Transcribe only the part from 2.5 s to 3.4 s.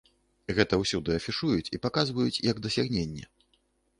дасягненне.